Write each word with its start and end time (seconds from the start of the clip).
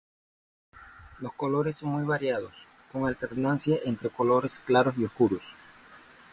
Los 1.19 1.33
colores 1.33 1.77
son 1.77 1.89
muy 1.91 2.05
variados, 2.07 2.55
con 2.91 3.05
alternancia 3.05 3.77
entre 3.85 4.09
colores 4.09 4.59
claros 4.59 4.95
y 4.97 5.05
oscuros. 5.05 5.53